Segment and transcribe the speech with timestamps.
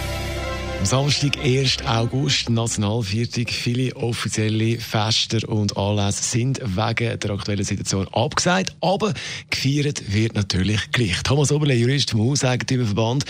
[0.82, 1.76] am Samstag, 1.
[1.86, 3.50] August, Nationalviertag.
[3.50, 9.14] Viele offizielle Feste und Anlässe sind wegen der aktuellen Situation abgesagt, aber
[9.48, 11.22] gefeiert wird natürlich gleich.
[11.22, 13.26] Thomas Oberle, Jurist vom Hauseigentümerverband.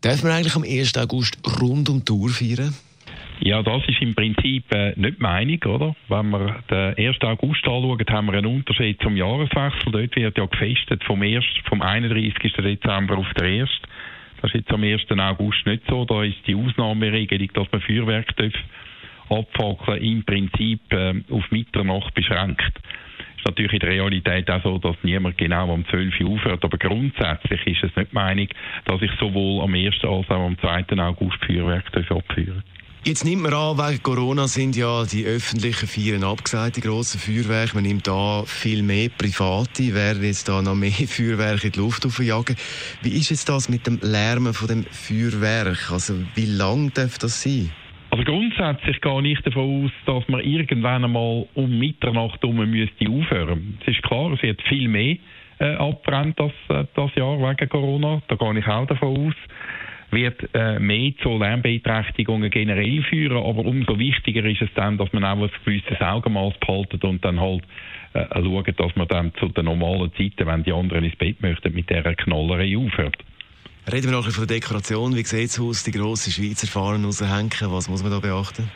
[0.00, 0.96] Darf man eigentlich am 1.
[0.96, 2.74] August rund um die Uhr feiern?
[3.40, 5.96] Ja, das ist im Prinzip äh, nicht Meinung, oder?
[6.08, 7.20] Wenn wir den 1.
[7.22, 9.92] August anschauen, haben wir einen Unterschied zum Jahreswechsel.
[9.92, 12.34] Dort wird ja gefestet vom, 1., vom 31.
[12.52, 13.70] Dezember auf den 1.
[14.40, 15.02] Das ist jetzt am 1.
[15.10, 16.04] August nicht so.
[16.04, 18.34] Da ist die Ausnahmeregelung, dass man Feuerwerk
[19.30, 22.72] abfackeln im Prinzip äh, auf Mitternacht beschränkt.
[23.38, 26.76] Ist natürlich in der Realität auch so, dass niemand genau am 12 Uhr aufhört, aber
[26.76, 28.48] grundsätzlich ist es nicht die Meinung,
[28.84, 29.94] dass ich sowohl am 1.
[30.02, 30.84] als auch am 2.
[30.98, 32.62] August Feuerwerk abführen
[33.04, 37.76] Jetzt nimmt man an, wegen Corona sind ja die öffentlichen Vieren abgesagt, die grossen Feuerwerke.
[37.76, 42.04] Man nimmt da viel mehr Private, werden jetzt da noch mehr Feuerwerke in die Luft
[42.04, 42.56] aufjagen.
[43.02, 45.90] Wie ist jetzt das mit dem Lärmen von dem Feuerwerk?
[45.92, 47.70] Also wie lang darf das sein?
[48.18, 53.78] Also grundsätzlich gehe ich davon aus, dass man irgendwann einmal um Mitternacht herum müsste aufhören.
[53.82, 55.18] Es ist klar, es wird viel mehr
[55.60, 58.20] äh, abbrennt das, äh, das Jahr wegen Corona.
[58.26, 59.34] Da gehe ich auch davon aus
[60.10, 65.22] wird äh, mehr zu Lärmbeeinträchtigungen generell führen, aber umso wichtiger ist es dann, dass man
[65.22, 67.62] auch ein gewisses Augenmaß behaltet und dann halt
[68.14, 71.74] äh, schaut, dass man dann zu den normalen Zeiten, wenn die anderen ins Bett möchten,
[71.74, 73.18] mit dieser Knallerei aufhört.
[73.90, 75.16] Reden wir noch von der Dekoration.
[75.16, 77.72] Wie sieht es aus, die grosse Schweizer Fahnen raushängen?
[77.72, 78.70] Was muss man da beachten?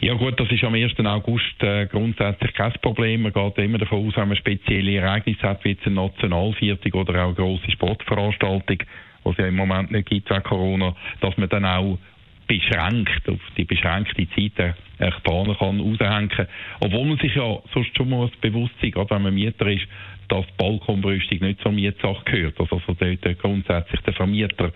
[0.00, 0.98] Ja gut, das ist am 1.
[0.98, 3.22] August äh, grundsätzlich kein Problem.
[3.22, 7.26] Man geht immer davon aus, wenn man spezielle Ereignisse hat, wie eine Nationalviertel oder auch
[7.26, 8.78] eine grosse Sportveranstaltung,
[9.22, 11.98] was ja im Moment nicht gibt wegen Corona, dass man dann auch
[12.46, 16.46] beschränkt, auf die beschränkte Zeit eine Bahnen kann raushängen kann.
[16.80, 19.86] Obwohl man sich ja sonst schon mal bewusst sein, gerade wenn man Mieter ist,
[20.28, 22.58] dass die Balkonbrüstung nicht zur Mietsache gehört.
[22.58, 24.72] Also, also dort grundsätzlich der Vermieter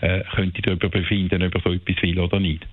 [0.00, 2.66] äh, könnte darüber befinden, ob er so etwas will oder nicht.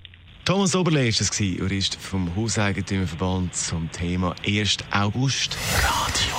[0.44, 4.78] Thomas Oberle war es, Jurist vom Hauseigentümerverband zum Thema 1.
[4.90, 5.56] August.
[5.82, 6.34] Radio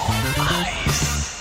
[0.85, 1.40] 1